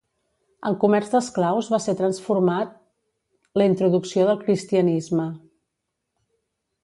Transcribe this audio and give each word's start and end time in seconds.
El 0.69 0.77
comerç 0.83 1.11
d'esclaus 1.15 1.67
va 1.73 1.79
ser 1.83 1.95
transformat 1.99 2.73
la 3.63 3.69
introducció 3.73 4.27
del 4.31 4.41
cristianisme. 4.47 5.31